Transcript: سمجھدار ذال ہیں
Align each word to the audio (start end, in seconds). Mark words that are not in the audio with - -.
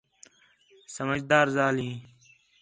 سمجھدار 0.95 1.45
ذال 1.55 1.75
ہیں 1.83 1.95